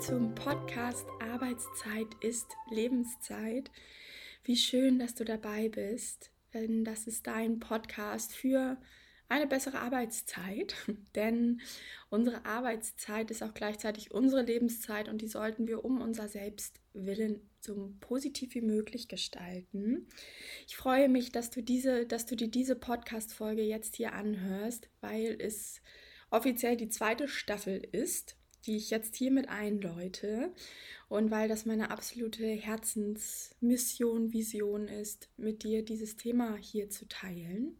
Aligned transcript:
zum 0.00 0.34
Podcast 0.34 1.06
Arbeitszeit 1.20 2.06
ist 2.22 2.46
Lebenszeit. 2.70 3.70
Wie 4.44 4.56
schön, 4.56 4.98
dass 4.98 5.14
du 5.14 5.26
dabei 5.26 5.68
bist, 5.68 6.30
denn 6.54 6.86
das 6.86 7.06
ist 7.06 7.26
dein 7.26 7.60
Podcast 7.60 8.32
für 8.32 8.78
eine 9.28 9.46
bessere 9.46 9.78
Arbeitszeit, 9.78 10.74
denn 11.14 11.60
unsere 12.08 12.46
Arbeitszeit 12.46 13.30
ist 13.30 13.42
auch 13.42 13.52
gleichzeitig 13.52 14.10
unsere 14.10 14.40
Lebenszeit 14.40 15.06
und 15.10 15.20
die 15.20 15.28
sollten 15.28 15.68
wir 15.68 15.84
um 15.84 16.00
unser 16.00 16.28
Selbstwillen 16.28 17.50
so 17.60 17.92
positiv 18.00 18.54
wie 18.54 18.62
möglich 18.62 19.06
gestalten. 19.06 20.08
Ich 20.66 20.78
freue 20.78 21.10
mich, 21.10 21.30
dass 21.30 21.50
du 21.50 21.62
diese, 21.62 22.06
dass 22.06 22.24
du 22.24 22.36
dir 22.36 22.48
diese 22.48 22.74
Podcast-Folge 22.74 23.62
jetzt 23.62 23.96
hier 23.96 24.14
anhörst, 24.14 24.88
weil 25.02 25.36
es 25.38 25.82
offiziell 26.30 26.78
die 26.78 26.88
zweite 26.88 27.28
Staffel 27.28 27.86
ist, 27.92 28.39
die 28.66 28.76
ich 28.76 28.90
jetzt 28.90 29.16
hiermit 29.16 29.48
einläute 29.48 30.52
und 31.08 31.30
weil 31.30 31.48
das 31.48 31.66
meine 31.66 31.90
absolute 31.90 32.46
Herzensmission, 32.46 34.32
Vision 34.32 34.88
ist, 34.88 35.28
mit 35.36 35.64
dir 35.64 35.84
dieses 35.84 36.16
Thema 36.16 36.56
hier 36.56 36.90
zu 36.90 37.08
teilen. 37.08 37.76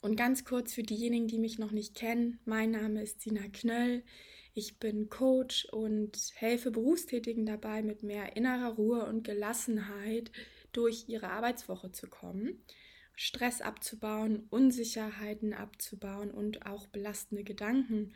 Und 0.00 0.16
ganz 0.16 0.44
kurz 0.44 0.74
für 0.74 0.82
diejenigen, 0.82 1.28
die 1.28 1.38
mich 1.38 1.58
noch 1.58 1.70
nicht 1.70 1.94
kennen, 1.94 2.38
mein 2.44 2.72
Name 2.72 3.02
ist 3.02 3.22
Sina 3.22 3.48
Knöll. 3.52 4.02
Ich 4.52 4.78
bin 4.78 5.08
Coach 5.08 5.64
und 5.72 6.18
helfe 6.34 6.70
Berufstätigen 6.70 7.46
dabei, 7.46 7.82
mit 7.82 8.02
mehr 8.02 8.36
innerer 8.36 8.74
Ruhe 8.74 9.06
und 9.06 9.24
Gelassenheit 9.24 10.30
durch 10.72 11.08
ihre 11.08 11.30
Arbeitswoche 11.30 11.90
zu 11.90 12.08
kommen, 12.08 12.62
Stress 13.14 13.60
abzubauen, 13.60 14.46
Unsicherheiten 14.50 15.54
abzubauen 15.54 16.30
und 16.30 16.66
auch 16.66 16.86
belastende 16.88 17.42
Gedanken 17.44 18.12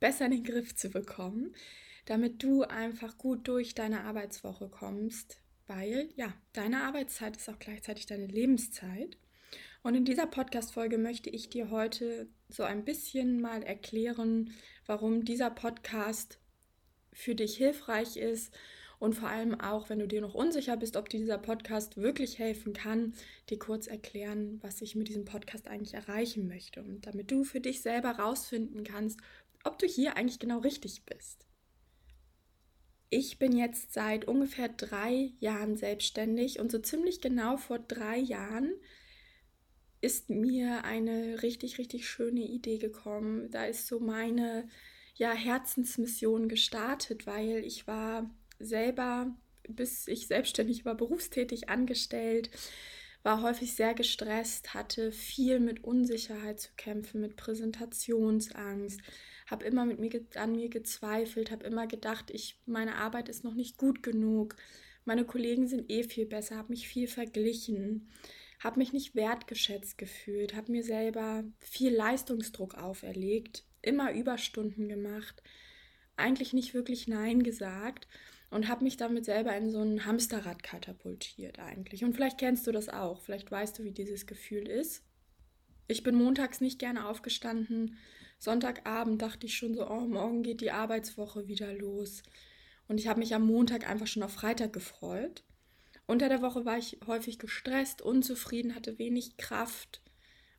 besser 0.00 0.26
in 0.26 0.32
den 0.32 0.44
Griff 0.44 0.74
zu 0.74 0.90
bekommen, 0.90 1.54
damit 2.06 2.42
du 2.42 2.62
einfach 2.62 3.18
gut 3.18 3.46
durch 3.46 3.74
deine 3.74 4.02
Arbeitswoche 4.02 4.68
kommst, 4.68 5.38
weil 5.66 6.08
ja, 6.16 6.34
deine 6.52 6.82
Arbeitszeit 6.82 7.36
ist 7.36 7.48
auch 7.48 7.58
gleichzeitig 7.58 8.06
deine 8.06 8.26
Lebenszeit. 8.26 9.16
Und 9.82 9.94
in 9.94 10.04
dieser 10.04 10.26
Podcast-Folge 10.26 10.98
möchte 10.98 11.30
ich 11.30 11.48
dir 11.48 11.70
heute 11.70 12.28
so 12.48 12.64
ein 12.64 12.84
bisschen 12.84 13.40
mal 13.40 13.62
erklären, 13.62 14.52
warum 14.86 15.24
dieser 15.24 15.50
Podcast 15.50 16.38
für 17.12 17.34
dich 17.34 17.56
hilfreich 17.56 18.16
ist 18.16 18.52
und 19.00 19.14
vor 19.14 19.30
allem 19.30 19.58
auch, 19.58 19.88
wenn 19.88 19.98
du 19.98 20.06
dir 20.06 20.20
noch 20.20 20.34
unsicher 20.34 20.76
bist, 20.76 20.96
ob 20.96 21.08
dir 21.08 21.18
dieser 21.18 21.38
Podcast 21.38 21.96
wirklich 21.96 22.38
helfen 22.38 22.74
kann, 22.74 23.14
dir 23.48 23.58
kurz 23.58 23.86
erklären, 23.86 24.58
was 24.62 24.82
ich 24.82 24.94
mit 24.94 25.08
diesem 25.08 25.24
Podcast 25.24 25.68
eigentlich 25.68 25.94
erreichen 25.94 26.46
möchte 26.46 26.82
und 26.82 27.06
damit 27.06 27.30
du 27.30 27.42
für 27.42 27.60
dich 27.60 27.80
selber 27.80 28.10
rausfinden 28.10 28.84
kannst, 28.84 29.18
ob 29.64 29.78
du 29.78 29.86
hier 29.86 30.16
eigentlich 30.16 30.38
genau 30.38 30.58
richtig 30.58 31.04
bist. 31.04 31.46
Ich 33.08 33.38
bin 33.38 33.56
jetzt 33.56 33.92
seit 33.92 34.26
ungefähr 34.26 34.68
drei 34.68 35.32
Jahren 35.40 35.76
selbstständig 35.76 36.60
und 36.60 36.70
so 36.70 36.78
ziemlich 36.78 37.20
genau 37.20 37.56
vor 37.56 37.78
drei 37.78 38.18
Jahren 38.18 38.72
ist 40.00 40.30
mir 40.30 40.84
eine 40.84 41.42
richtig, 41.42 41.78
richtig 41.78 42.08
schöne 42.08 42.40
Idee 42.40 42.78
gekommen. 42.78 43.50
Da 43.50 43.64
ist 43.64 43.86
so 43.86 44.00
meine 44.00 44.68
ja, 45.16 45.32
Herzensmission 45.32 46.48
gestartet, 46.48 47.26
weil 47.26 47.64
ich 47.64 47.86
war 47.86 48.30
selber, 48.58 49.34
bis 49.68 50.08
ich 50.08 50.26
selbstständig 50.26 50.84
war, 50.84 50.94
berufstätig 50.94 51.68
angestellt, 51.68 52.50
war 53.22 53.42
häufig 53.42 53.74
sehr 53.74 53.92
gestresst, 53.92 54.72
hatte 54.72 55.12
viel 55.12 55.60
mit 55.60 55.84
Unsicherheit 55.84 56.60
zu 56.60 56.70
kämpfen, 56.76 57.20
mit 57.20 57.36
Präsentationsangst, 57.36 59.00
habe 59.50 59.64
immer 59.64 59.84
mit 59.84 59.98
mir 59.98 60.10
an 60.36 60.52
mir 60.52 60.68
gezweifelt, 60.68 61.50
habe 61.50 61.64
immer 61.64 61.86
gedacht, 61.86 62.30
ich 62.30 62.56
meine 62.66 62.96
Arbeit 62.96 63.28
ist 63.28 63.44
noch 63.44 63.54
nicht 63.54 63.78
gut 63.78 64.02
genug, 64.02 64.56
meine 65.04 65.24
Kollegen 65.24 65.66
sind 65.66 65.90
eh 65.90 66.04
viel 66.04 66.26
besser, 66.26 66.56
habe 66.56 66.70
mich 66.70 66.86
viel 66.86 67.08
verglichen 67.08 68.08
habe 68.60 68.78
mich 68.78 68.92
nicht 68.92 69.14
wertgeschätzt 69.14 69.98
gefühlt, 69.98 70.54
habe 70.54 70.70
mir 70.70 70.84
selber 70.84 71.44
viel 71.58 71.94
Leistungsdruck 71.94 72.74
auferlegt, 72.74 73.64
immer 73.82 74.12
Überstunden 74.12 74.88
gemacht, 74.88 75.42
eigentlich 76.16 76.52
nicht 76.52 76.74
wirklich 76.74 77.08
Nein 77.08 77.42
gesagt 77.42 78.06
und 78.50 78.68
habe 78.68 78.84
mich 78.84 78.98
damit 78.98 79.24
selber 79.24 79.56
in 79.56 79.70
so 79.70 79.80
ein 79.80 80.04
Hamsterrad 80.04 80.62
katapultiert 80.62 81.58
eigentlich. 81.58 82.04
Und 82.04 82.12
vielleicht 82.14 82.38
kennst 82.38 82.66
du 82.66 82.72
das 82.72 82.90
auch, 82.90 83.22
vielleicht 83.22 83.50
weißt 83.50 83.78
du, 83.78 83.84
wie 83.84 83.92
dieses 83.92 84.26
Gefühl 84.26 84.68
ist. 84.68 85.02
Ich 85.90 86.04
bin 86.04 86.14
montags 86.14 86.60
nicht 86.60 86.78
gerne 86.78 87.08
aufgestanden. 87.08 87.96
Sonntagabend 88.38 89.20
dachte 89.20 89.46
ich 89.46 89.56
schon 89.56 89.74
so, 89.74 89.90
oh, 89.90 90.06
morgen 90.06 90.44
geht 90.44 90.60
die 90.60 90.70
Arbeitswoche 90.70 91.48
wieder 91.48 91.74
los. 91.74 92.22
Und 92.86 93.00
ich 93.00 93.08
habe 93.08 93.18
mich 93.18 93.34
am 93.34 93.44
Montag 93.44 93.90
einfach 93.90 94.06
schon 94.06 94.22
auf 94.22 94.32
Freitag 94.32 94.72
gefreut. 94.72 95.42
Unter 96.06 96.28
der 96.28 96.42
Woche 96.42 96.64
war 96.64 96.78
ich 96.78 97.00
häufig 97.08 97.40
gestresst, 97.40 98.02
unzufrieden, 98.02 98.76
hatte 98.76 99.00
wenig 99.00 99.36
Kraft 99.36 100.00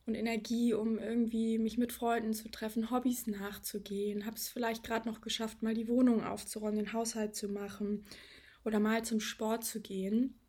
und 0.05 0.15
Energie, 0.15 0.73
um 0.73 0.99
irgendwie 0.99 1.59
mich 1.59 1.77
mit 1.77 1.93
Freunden 1.93 2.33
zu 2.33 2.49
treffen, 2.49 2.91
Hobbys 2.91 3.25
nachzugehen. 3.27 4.25
Habe 4.25 4.35
es 4.35 4.49
vielleicht 4.49 4.83
gerade 4.83 5.07
noch 5.07 5.21
geschafft, 5.21 5.63
mal 5.63 5.73
die 5.73 5.87
Wohnung 5.87 6.25
aufzuräumen, 6.25 6.75
den 6.75 6.93
Haushalt 6.93 7.37
zu 7.37 7.47
machen 7.47 8.03
oder 8.65 8.81
mal 8.81 9.05
zum 9.05 9.21
Sport 9.21 9.63
zu 9.63 9.79
gehen. 9.79 10.40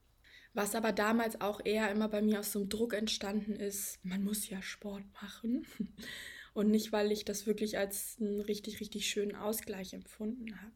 Was 0.54 0.74
aber 0.74 0.92
damals 0.92 1.40
auch 1.40 1.60
eher 1.64 1.90
immer 1.90 2.08
bei 2.08 2.20
mir 2.20 2.40
aus 2.40 2.52
so 2.52 2.60
einem 2.60 2.68
Druck 2.68 2.92
entstanden 2.92 3.56
ist, 3.56 3.98
man 4.04 4.22
muss 4.22 4.48
ja 4.48 4.60
Sport 4.60 5.04
machen. 5.22 5.66
Und 6.54 6.70
nicht, 6.70 6.92
weil 6.92 7.10
ich 7.12 7.24
das 7.24 7.46
wirklich 7.46 7.78
als 7.78 8.18
einen 8.20 8.40
richtig, 8.42 8.80
richtig 8.80 9.08
schönen 9.08 9.34
Ausgleich 9.34 9.94
empfunden 9.94 10.60
habe. 10.60 10.72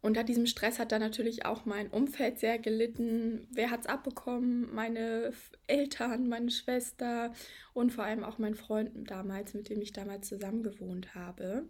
Unter 0.00 0.22
diesem 0.22 0.46
Stress 0.46 0.78
hat 0.78 0.92
dann 0.92 1.00
natürlich 1.00 1.44
auch 1.44 1.64
mein 1.64 1.88
Umfeld 1.88 2.38
sehr 2.38 2.58
gelitten. 2.58 3.48
Wer 3.50 3.70
hat 3.70 3.80
es 3.80 3.86
abbekommen? 3.86 4.72
Meine 4.72 5.32
Eltern, 5.66 6.28
meine 6.28 6.50
Schwester 6.50 7.32
und 7.72 7.92
vor 7.92 8.04
allem 8.04 8.22
auch 8.22 8.38
mein 8.38 8.54
Freund 8.54 9.10
damals, 9.10 9.54
mit 9.54 9.70
dem 9.70 9.80
ich 9.80 9.92
damals 9.92 10.28
zusammen 10.28 10.62
gewohnt 10.62 11.14
habe. 11.14 11.68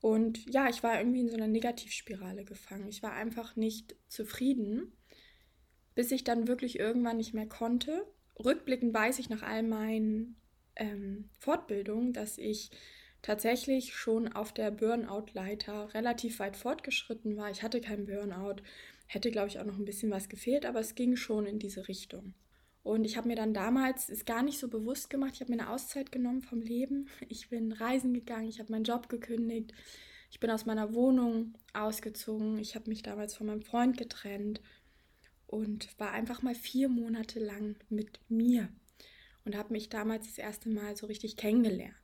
Und 0.00 0.48
ja, 0.52 0.68
ich 0.68 0.82
war 0.82 0.98
irgendwie 0.98 1.20
in 1.20 1.28
so 1.28 1.36
einer 1.36 1.48
Negativspirale 1.48 2.44
gefangen. 2.44 2.88
Ich 2.88 3.02
war 3.02 3.12
einfach 3.12 3.56
nicht 3.56 3.96
zufrieden, 4.08 4.92
bis 6.00 6.12
ich 6.12 6.24
dann 6.24 6.48
wirklich 6.48 6.78
irgendwann 6.78 7.18
nicht 7.18 7.34
mehr 7.34 7.46
konnte. 7.46 8.06
Rückblickend 8.42 8.94
weiß 8.94 9.18
ich 9.18 9.28
nach 9.28 9.42
all 9.42 9.62
meinen 9.62 10.34
ähm, 10.74 11.28
Fortbildungen, 11.38 12.14
dass 12.14 12.38
ich 12.38 12.70
tatsächlich 13.20 13.94
schon 13.94 14.32
auf 14.32 14.54
der 14.54 14.70
Burnout-Leiter 14.70 15.92
relativ 15.92 16.38
weit 16.38 16.56
fortgeschritten 16.56 17.36
war. 17.36 17.50
Ich 17.50 17.62
hatte 17.62 17.82
keinen 17.82 18.06
Burnout, 18.06 18.62
hätte, 19.08 19.30
glaube 19.30 19.48
ich, 19.48 19.58
auch 19.58 19.66
noch 19.66 19.76
ein 19.76 19.84
bisschen 19.84 20.10
was 20.10 20.30
gefehlt, 20.30 20.64
aber 20.64 20.80
es 20.80 20.94
ging 20.94 21.16
schon 21.16 21.44
in 21.44 21.58
diese 21.58 21.86
Richtung. 21.86 22.32
Und 22.82 23.04
ich 23.04 23.18
habe 23.18 23.28
mir 23.28 23.36
dann 23.36 23.52
damals, 23.52 24.08
ist 24.08 24.24
gar 24.24 24.42
nicht 24.42 24.58
so 24.58 24.68
bewusst 24.68 25.10
gemacht, 25.10 25.32
ich 25.34 25.42
habe 25.42 25.54
mir 25.54 25.60
eine 25.60 25.70
Auszeit 25.70 26.10
genommen 26.10 26.40
vom 26.40 26.62
Leben. 26.62 27.10
Ich 27.28 27.50
bin 27.50 27.72
reisen 27.72 28.14
gegangen, 28.14 28.48
ich 28.48 28.58
habe 28.58 28.72
meinen 28.72 28.84
Job 28.84 29.10
gekündigt, 29.10 29.74
ich 30.30 30.40
bin 30.40 30.50
aus 30.50 30.64
meiner 30.64 30.94
Wohnung 30.94 31.58
ausgezogen, 31.74 32.56
ich 32.56 32.74
habe 32.74 32.88
mich 32.88 33.02
damals 33.02 33.34
von 33.34 33.48
meinem 33.48 33.60
Freund 33.60 33.98
getrennt 33.98 34.62
und 35.50 35.88
war 35.98 36.12
einfach 36.12 36.42
mal 36.42 36.54
vier 36.54 36.88
Monate 36.88 37.40
lang 37.40 37.74
mit 37.88 38.20
mir 38.28 38.68
und 39.44 39.56
habe 39.56 39.72
mich 39.72 39.88
damals 39.88 40.26
das 40.26 40.38
erste 40.38 40.68
Mal 40.68 40.96
so 40.96 41.06
richtig 41.06 41.36
kennengelernt. 41.36 41.94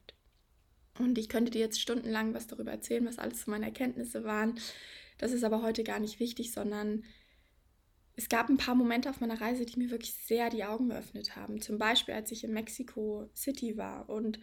Und 0.98 1.16
ich 1.16 1.28
könnte 1.28 1.52
dir 1.52 1.60
jetzt 1.60 1.80
stundenlang 1.80 2.34
was 2.34 2.48
darüber 2.48 2.72
erzählen, 2.72 3.06
was 3.06 3.18
alles 3.18 3.46
meine 3.46 3.66
Erkenntnisse 3.66 4.24
waren. 4.24 4.58
Das 5.18 5.32
ist 5.32 5.44
aber 5.44 5.62
heute 5.62 5.84
gar 5.84 6.00
nicht 6.00 6.18
wichtig, 6.18 6.52
sondern 6.52 7.04
es 8.16 8.28
gab 8.28 8.48
ein 8.48 8.56
paar 8.56 8.74
Momente 8.74 9.10
auf 9.10 9.20
meiner 9.20 9.40
Reise, 9.40 9.64
die 9.64 9.78
mir 9.78 9.90
wirklich 9.90 10.14
sehr 10.14 10.50
die 10.50 10.64
Augen 10.64 10.88
geöffnet 10.88 11.36
haben. 11.36 11.60
Zum 11.60 11.78
Beispiel, 11.78 12.14
als 12.14 12.32
ich 12.32 12.42
in 12.42 12.52
Mexico 12.52 13.28
City 13.34 13.76
war 13.76 14.08
und 14.08 14.40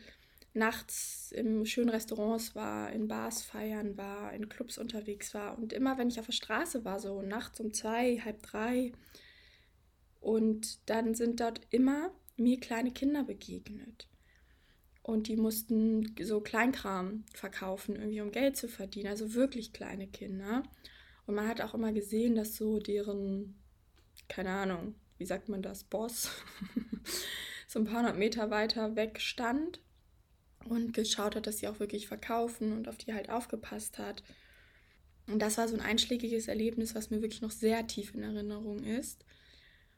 nachts 0.54 1.32
in 1.32 1.66
schönen 1.66 1.90
Restaurants 1.90 2.56
war, 2.56 2.92
in 2.92 3.08
Bars 3.08 3.42
feiern 3.42 3.98
war, 3.98 4.34
in 4.34 4.50
Clubs 4.50 4.78
unterwegs 4.78 5.34
war. 5.34 5.58
Und 5.58 5.74
immer, 5.74 5.98
wenn 5.98 6.10
ich 6.10 6.20
auf 6.20 6.28
der 6.28 6.34
Straße 6.34 6.86
war, 6.86 7.00
so 7.00 7.22
nachts 7.22 7.60
um 7.60 7.74
zwei, 7.74 8.20
halb 8.20 8.44
drei, 8.44 8.92
und 10.24 10.90
dann 10.90 11.16
sind 11.16 11.42
dort 11.42 11.62
immer 11.70 12.12
mir 12.38 12.60
kleine 12.60 12.92
Kinder 12.92 13.24
begegnet. 13.24 14.08
Und 15.02 15.28
die 15.28 15.36
mussten 15.36 16.16
so 16.22 16.40
Kleinkram 16.40 17.26
verkaufen, 17.34 17.98
irgendwie 17.98 18.22
um 18.22 18.32
Geld 18.32 18.56
zu 18.56 18.70
verdienen. 18.70 19.10
Also 19.10 19.34
wirklich 19.34 19.74
kleine 19.74 20.08
Kinder. 20.08 20.64
Und 21.26 21.36
man 21.36 21.48
hat 21.48 21.60
auch 21.60 21.74
immer 21.74 21.92
gesehen, 21.92 22.36
dass 22.36 22.56
so 22.56 22.80
deren, 22.80 23.60
keine 24.30 24.52
Ahnung, 24.52 24.96
wie 25.18 25.26
sagt 25.26 25.50
man 25.50 25.62
das, 25.62 25.84
Boss, 25.84 26.32
so 27.68 27.80
ein 27.80 27.86
paar 27.86 28.00
hundert 28.00 28.18
Meter 28.18 28.50
weiter 28.50 28.96
weg 28.96 29.20
stand 29.20 29.82
und 30.70 30.94
geschaut 30.94 31.36
hat, 31.36 31.48
dass 31.48 31.60
sie 31.60 31.68
auch 31.68 31.80
wirklich 31.80 32.08
verkaufen 32.08 32.74
und 32.74 32.88
auf 32.88 32.98
die 32.98 33.14
halt 33.14 33.30
aufgepasst 33.30 34.00
hat. 34.00 34.24
Und 35.28 35.40
das 35.40 35.58
war 35.58 35.68
so 35.68 35.76
ein 35.76 35.82
einschlägiges 35.82 36.48
Erlebnis, 36.48 36.96
was 36.96 37.10
mir 37.10 37.22
wirklich 37.22 37.42
noch 37.42 37.52
sehr 37.52 37.88
tief 37.88 38.14
in 38.14 38.24
Erinnerung 38.24 38.84
ist. 38.84 39.26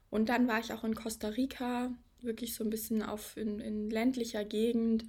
Und 0.09 0.29
dann 0.29 0.47
war 0.47 0.59
ich 0.59 0.71
auch 0.71 0.83
in 0.83 0.95
Costa 0.95 1.29
Rica 1.29 1.91
wirklich 2.21 2.55
so 2.55 2.63
ein 2.63 2.69
bisschen 2.69 3.03
auf 3.03 3.37
in, 3.37 3.59
in 3.59 3.89
ländlicher 3.89 4.43
Gegend 4.43 5.05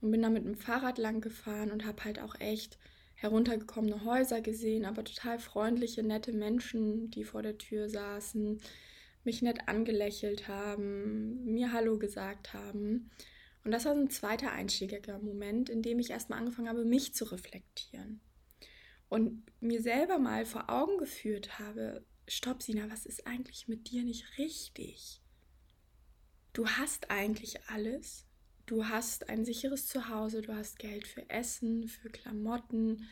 und 0.00 0.10
bin 0.10 0.22
da 0.22 0.30
mit 0.30 0.44
dem 0.44 0.56
Fahrrad 0.56 0.98
lang 0.98 1.20
gefahren 1.20 1.70
und 1.70 1.86
habe 1.86 2.04
halt 2.04 2.18
auch 2.18 2.38
echt 2.40 2.78
heruntergekommene 3.14 4.04
Häuser 4.04 4.40
gesehen, 4.40 4.84
aber 4.84 5.04
total 5.04 5.38
freundliche, 5.38 6.02
nette 6.02 6.32
Menschen, 6.32 7.10
die 7.10 7.24
vor 7.24 7.42
der 7.42 7.56
Tür 7.58 7.88
saßen, 7.88 8.60
mich 9.24 9.40
nett 9.40 9.68
angelächelt 9.68 10.48
haben, 10.48 11.44
mir 11.44 11.72
Hallo 11.72 11.98
gesagt 11.98 12.52
haben. 12.52 13.10
Und 13.64 13.70
das 13.70 13.86
war 13.86 13.92
ein 13.92 14.10
zweiter 14.10 14.52
einschlägiger 14.52 15.18
Moment, 15.18 15.70
in 15.70 15.82
dem 15.82 15.98
ich 15.98 16.10
erstmal 16.10 16.38
angefangen 16.38 16.68
habe, 16.68 16.84
mich 16.84 17.14
zu 17.14 17.24
reflektieren. 17.24 18.20
Und 19.08 19.42
mir 19.60 19.80
selber 19.80 20.18
mal 20.18 20.44
vor 20.44 20.68
Augen 20.68 20.98
geführt 20.98 21.58
habe, 21.58 22.04
stopp 22.28 22.62
Sina, 22.62 22.90
was 22.90 23.06
ist 23.06 23.26
eigentlich 23.26 23.68
mit 23.68 23.90
dir 23.90 24.02
nicht 24.02 24.38
richtig? 24.38 25.22
Du 26.52 26.68
hast 26.68 27.10
eigentlich 27.10 27.68
alles. 27.68 28.26
Du 28.66 28.86
hast 28.86 29.28
ein 29.28 29.44
sicheres 29.44 29.86
Zuhause, 29.88 30.40
du 30.40 30.54
hast 30.54 30.78
Geld 30.78 31.06
für 31.06 31.28
Essen, 31.28 31.86
für 31.86 32.08
Klamotten, 32.08 32.96
du 32.96 33.06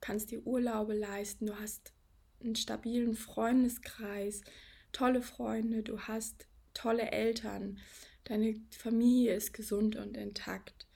kannst 0.00 0.30
dir 0.30 0.46
Urlaube 0.46 0.94
leisten, 0.94 1.46
du 1.46 1.58
hast 1.58 1.94
einen 2.42 2.56
stabilen 2.56 3.14
Freundeskreis, 3.14 4.42
tolle 4.92 5.22
Freunde, 5.22 5.82
du 5.82 6.00
hast 6.00 6.46
tolle 6.74 7.10
Eltern, 7.10 7.78
deine 8.28 8.60
Familie 8.70 9.34
ist 9.34 9.54
gesund 9.54 9.96
und 9.96 10.16
intakt. 10.16 10.86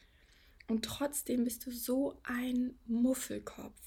Und 0.68 0.84
trotzdem 0.84 1.44
bist 1.44 1.66
du 1.66 1.70
so 1.70 2.20
ein 2.22 2.78
Muffelkopf. 2.86 3.80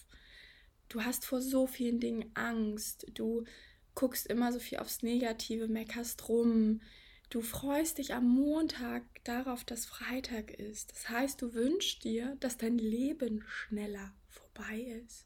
Du 0.90 1.04
hast 1.04 1.26
vor 1.26 1.42
so 1.42 1.68
vielen 1.68 2.00
Dingen 2.00 2.32
Angst. 2.34 3.06
Du 3.14 3.46
guckst 3.94 4.28
immer 4.28 4.52
so 4.52 4.60
viel 4.60 4.80
aufs 4.80 5.04
Negative, 5.04 5.68
meckerst 5.68 6.28
rum. 6.28 6.82
Du 7.30 7.42
freust 7.42 7.98
dich 7.98 8.14
am 8.14 8.28
Montag 8.28 9.04
darauf, 9.24 9.64
dass 9.64 9.86
Freitag 9.86 10.52
ist. 10.52 10.92
Das 10.92 11.10
heißt, 11.10 11.42
du 11.42 11.54
wünschst 11.54 12.04
dir, 12.04 12.36
dass 12.40 12.58
dein 12.58 12.78
Leben 12.78 13.44
schneller 13.48 14.14
vorbei 14.28 14.80
ist. 15.04 15.26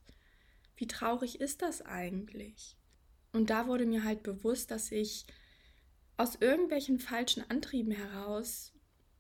Wie 0.78 0.88
traurig 0.88 1.42
ist 1.42 1.62
das 1.62 1.82
eigentlich? 1.82 2.78
Und 3.34 3.50
da 3.50 3.68
wurde 3.68 3.86
mir 3.86 4.04
halt 4.04 4.24
bewusst, 4.24 4.72
dass 4.72 4.92
ich 4.92 5.26
aus 6.20 6.36
irgendwelchen 6.36 7.00
falschen 7.00 7.50
Antrieben 7.50 7.94
heraus, 7.94 8.74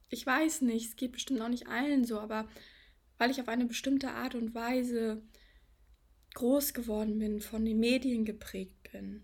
ich 0.09 0.25
weiß 0.25 0.61
nicht, 0.63 0.89
es 0.89 0.95
geht 0.97 1.13
bestimmt 1.13 1.39
auch 1.39 1.47
nicht 1.47 1.67
allen 1.67 2.03
so, 2.03 2.19
aber 2.19 2.49
weil 3.17 3.31
ich 3.31 3.39
auf 3.39 3.47
eine 3.47 3.65
bestimmte 3.65 4.11
Art 4.11 4.35
und 4.35 4.53
Weise 4.53 5.21
groß 6.33 6.73
geworden 6.73 7.17
bin, 7.17 7.39
von 7.39 7.63
den 7.63 7.79
Medien 7.79 8.25
geprägt 8.25 8.91
bin, 8.91 9.23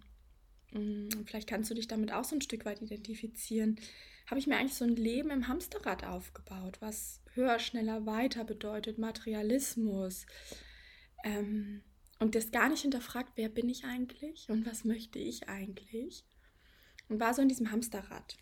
mm, 0.71 1.25
vielleicht 1.25 1.49
kannst 1.49 1.69
du 1.69 1.75
dich 1.75 1.87
damit 1.89 2.13
auch 2.13 2.23
so 2.23 2.35
ein 2.35 2.41
Stück 2.41 2.63
weit 2.63 2.81
identifizieren, 2.81 3.77
habe 4.27 4.39
ich 4.39 4.47
mir 4.47 4.55
eigentlich 4.55 4.75
so 4.75 4.85
ein 4.85 4.95
Leben 4.95 5.29
im 5.29 5.49
Hamsterrad 5.49 6.05
aufgebaut, 6.05 6.77
was 6.79 7.19
höher, 7.33 7.59
schneller, 7.59 8.05
weiter 8.05 8.45
bedeutet, 8.45 8.99
Materialismus. 8.99 10.25
Ähm, 11.25 11.83
und 12.19 12.35
das 12.35 12.51
gar 12.51 12.69
nicht 12.69 12.83
hinterfragt, 12.83 13.33
wer 13.35 13.49
bin 13.49 13.67
ich 13.67 13.83
eigentlich 13.83 14.49
und 14.49 14.65
was 14.65 14.85
möchte 14.85 15.19
ich 15.19 15.49
eigentlich 15.49 16.23
und 17.09 17.19
war 17.19 17.33
so 17.33 17.41
in 17.41 17.49
diesem 17.49 17.71
Hamsterrad. 17.71 18.37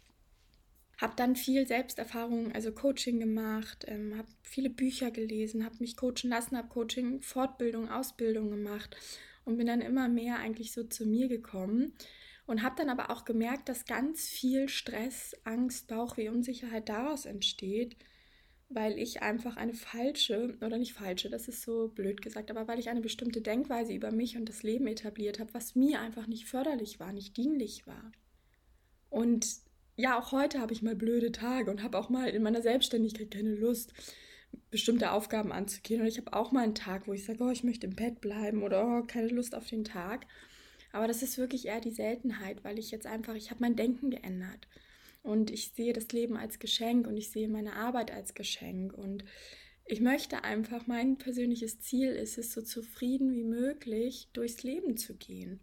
Habe 0.97 1.13
dann 1.15 1.35
viel 1.35 1.67
Selbsterfahrung, 1.67 2.51
also 2.53 2.71
Coaching 2.71 3.19
gemacht, 3.19 3.85
ähm, 3.87 4.17
habe 4.17 4.27
viele 4.43 4.69
Bücher 4.69 5.11
gelesen, 5.11 5.65
habe 5.65 5.77
mich 5.79 5.97
coachen 5.97 6.29
lassen, 6.29 6.57
habe 6.57 6.69
Coaching, 6.69 7.21
Fortbildung, 7.21 7.89
Ausbildung 7.89 8.49
gemacht 8.51 8.95
und 9.43 9.57
bin 9.57 9.67
dann 9.67 9.81
immer 9.81 10.07
mehr 10.07 10.37
eigentlich 10.37 10.71
so 10.71 10.83
zu 10.83 11.05
mir 11.05 11.27
gekommen 11.27 11.93
und 12.45 12.61
habe 12.61 12.75
dann 12.77 12.89
aber 12.89 13.09
auch 13.09 13.25
gemerkt, 13.25 13.69
dass 13.69 13.85
ganz 13.85 14.27
viel 14.27 14.69
Stress, 14.69 15.35
Angst, 15.43 15.87
Bauchweh, 15.87 16.29
Unsicherheit 16.29 16.89
daraus 16.89 17.25
entsteht, 17.25 17.97
weil 18.69 18.97
ich 18.97 19.21
einfach 19.21 19.55
eine 19.55 19.73
falsche, 19.73 20.57
oder 20.61 20.77
nicht 20.77 20.93
falsche, 20.93 21.29
das 21.29 21.47
ist 21.47 21.61
so 21.61 21.89
blöd 21.89 22.21
gesagt, 22.21 22.51
aber 22.51 22.67
weil 22.67 22.79
ich 22.79 22.89
eine 22.89 23.01
bestimmte 23.01 23.41
Denkweise 23.41 23.93
über 23.93 24.11
mich 24.11 24.37
und 24.37 24.49
das 24.49 24.63
Leben 24.63 24.87
etabliert 24.87 25.39
habe, 25.39 25.53
was 25.53 25.75
mir 25.75 26.01
einfach 26.01 26.27
nicht 26.27 26.45
förderlich 26.45 26.99
war, 26.99 27.13
nicht 27.13 27.37
dienlich 27.37 27.87
war. 27.87 28.11
Und 29.13 29.57
ja, 29.95 30.17
auch 30.17 30.31
heute 30.31 30.59
habe 30.59 30.73
ich 30.73 30.81
mal 30.81 30.95
blöde 30.95 31.31
Tage 31.31 31.69
und 31.69 31.83
habe 31.83 31.99
auch 31.99 32.09
mal 32.09 32.29
in 32.29 32.41
meiner 32.41 32.63
Selbstständigkeit 32.63 33.29
keine 33.29 33.53
Lust, 33.53 33.93
bestimmte 34.71 35.11
Aufgaben 35.11 35.51
anzugehen. 35.51 36.01
Und 36.01 36.07
ich 36.07 36.17
habe 36.17 36.33
auch 36.33 36.51
mal 36.51 36.63
einen 36.63 36.73
Tag, 36.73 37.07
wo 37.07 37.13
ich 37.13 37.23
sage, 37.23 37.43
oh, 37.43 37.51
ich 37.51 37.63
möchte 37.63 37.85
im 37.85 37.95
Bett 37.95 38.21
bleiben 38.21 38.63
oder 38.63 38.83
oh, 38.83 39.03
keine 39.03 39.27
Lust 39.27 39.53
auf 39.53 39.67
den 39.67 39.83
Tag. 39.83 40.25
Aber 40.93 41.07
das 41.07 41.21
ist 41.21 41.37
wirklich 41.37 41.67
eher 41.67 41.79
die 41.79 41.91
Seltenheit, 41.91 42.63
weil 42.63 42.79
ich 42.79 42.89
jetzt 42.89 43.05
einfach, 43.05 43.35
ich 43.35 43.51
habe 43.51 43.61
mein 43.61 43.75
Denken 43.75 44.09
geändert. 44.09 44.67
Und 45.21 45.51
ich 45.51 45.73
sehe 45.75 45.93
das 45.93 46.07
Leben 46.07 46.35
als 46.35 46.57
Geschenk 46.57 47.05
und 47.05 47.15
ich 47.15 47.29
sehe 47.29 47.47
meine 47.47 47.73
Arbeit 47.73 48.09
als 48.09 48.33
Geschenk. 48.33 48.97
Und 48.97 49.23
ich 49.85 50.01
möchte 50.01 50.43
einfach, 50.43 50.87
mein 50.87 51.19
persönliches 51.19 51.81
Ziel 51.81 52.09
ist 52.09 52.39
es, 52.39 52.51
so 52.51 52.63
zufrieden 52.63 53.31
wie 53.35 53.43
möglich 53.43 54.29
durchs 54.33 54.63
Leben 54.63 54.97
zu 54.97 55.13
gehen 55.13 55.59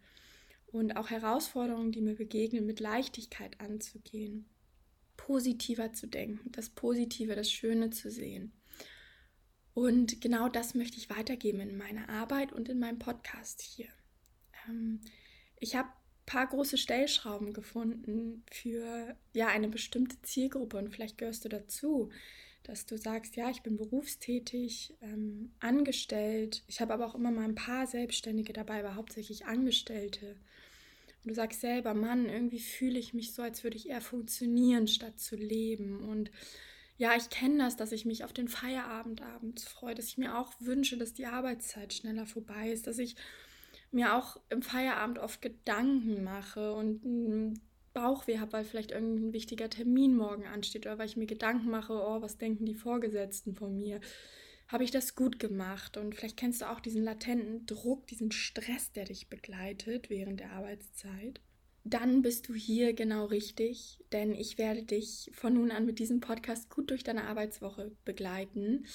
und 0.72 0.96
auch 0.96 1.10
Herausforderungen, 1.10 1.92
die 1.92 2.00
mir 2.00 2.14
begegnen, 2.14 2.66
mit 2.66 2.80
Leichtigkeit 2.80 3.60
anzugehen, 3.60 4.48
positiver 5.16 5.92
zu 5.92 6.06
denken, 6.06 6.50
das 6.52 6.70
Positive, 6.70 7.34
das 7.34 7.50
Schöne 7.50 7.90
zu 7.90 8.10
sehen. 8.10 8.52
Und 9.74 10.20
genau 10.20 10.48
das 10.48 10.74
möchte 10.74 10.98
ich 10.98 11.10
weitergeben 11.10 11.60
in 11.60 11.76
meiner 11.76 12.08
Arbeit 12.08 12.52
und 12.52 12.68
in 12.68 12.78
meinem 12.78 12.98
Podcast 12.98 13.62
hier. 13.62 13.88
Ähm, 14.68 15.00
ich 15.58 15.76
habe 15.76 15.88
ein 15.88 16.26
paar 16.26 16.46
große 16.46 16.78
Stellschrauben 16.78 17.52
gefunden 17.52 18.44
für 18.50 19.16
ja 19.32 19.48
eine 19.48 19.68
bestimmte 19.68 20.20
Zielgruppe 20.22 20.78
und 20.78 20.90
vielleicht 20.90 21.18
gehörst 21.18 21.44
du 21.44 21.48
dazu, 21.48 22.10
dass 22.62 22.86
du 22.86 22.96
sagst, 22.96 23.36
ja, 23.36 23.50
ich 23.50 23.62
bin 23.62 23.76
berufstätig, 23.76 24.94
ähm, 25.00 25.52
angestellt. 25.60 26.62
Ich 26.66 26.80
habe 26.80 26.94
aber 26.94 27.06
auch 27.06 27.14
immer 27.14 27.30
mal 27.30 27.44
ein 27.44 27.54
paar 27.54 27.86
Selbstständige 27.86 28.52
dabei, 28.52 28.80
aber 28.80 28.94
hauptsächlich 28.94 29.46
Angestellte. 29.46 30.36
Und 31.24 31.30
du 31.30 31.34
sagst 31.34 31.60
selber, 31.60 31.94
Mann, 31.94 32.28
irgendwie 32.28 32.60
fühle 32.60 32.98
ich 32.98 33.14
mich 33.14 33.34
so, 33.34 33.42
als 33.42 33.62
würde 33.64 33.76
ich 33.76 33.88
eher 33.88 34.00
funktionieren, 34.00 34.88
statt 34.88 35.18
zu 35.20 35.36
leben. 35.36 36.00
Und 36.08 36.30
ja, 36.96 37.16
ich 37.16 37.30
kenne 37.30 37.58
das, 37.64 37.76
dass 37.76 37.92
ich 37.92 38.04
mich 38.04 38.24
auf 38.24 38.32
den 38.32 38.48
Feierabend 38.48 39.22
abends 39.22 39.64
freue, 39.64 39.94
dass 39.94 40.06
ich 40.06 40.18
mir 40.18 40.38
auch 40.38 40.52
wünsche, 40.60 40.96
dass 40.96 41.12
die 41.12 41.26
Arbeitszeit 41.26 41.92
schneller 41.92 42.26
vorbei 42.26 42.70
ist, 42.70 42.86
dass 42.86 42.98
ich 42.98 43.16
mir 43.90 44.14
auch 44.14 44.38
im 44.50 44.62
Feierabend 44.62 45.18
oft 45.18 45.42
Gedanken 45.42 46.22
mache 46.22 46.72
und 46.72 47.58
Bauchweh 47.92 48.38
habe, 48.38 48.52
weil 48.52 48.64
vielleicht 48.64 48.92
irgendein 48.92 49.32
wichtiger 49.32 49.68
Termin 49.68 50.16
morgen 50.16 50.46
ansteht 50.46 50.86
oder 50.86 50.98
weil 50.98 51.06
ich 51.06 51.16
mir 51.16 51.26
Gedanken 51.26 51.70
mache, 51.70 51.92
oh, 51.92 52.22
was 52.22 52.38
denken 52.38 52.66
die 52.66 52.74
Vorgesetzten 52.74 53.54
von 53.54 53.76
mir? 53.76 54.00
habe 54.70 54.84
ich 54.84 54.90
das 54.90 55.14
gut 55.14 55.38
gemacht? 55.38 55.96
Und 55.96 56.14
vielleicht 56.14 56.36
kennst 56.36 56.62
du 56.62 56.70
auch 56.70 56.80
diesen 56.80 57.02
latenten 57.02 57.66
Druck, 57.66 58.06
diesen 58.06 58.30
Stress, 58.30 58.92
der 58.92 59.04
dich 59.04 59.28
begleitet 59.28 60.10
während 60.10 60.40
der 60.40 60.52
Arbeitszeit. 60.52 61.40
Dann 61.82 62.22
bist 62.22 62.48
du 62.48 62.54
hier 62.54 62.92
genau 62.92 63.24
richtig, 63.26 63.98
denn 64.12 64.34
ich 64.34 64.58
werde 64.58 64.82
dich 64.82 65.30
von 65.34 65.54
nun 65.54 65.70
an 65.70 65.86
mit 65.86 65.98
diesem 65.98 66.20
Podcast 66.20 66.70
gut 66.70 66.90
durch 66.90 67.02
deine 67.02 67.24
Arbeitswoche 67.24 67.92
begleiten, 68.04 68.86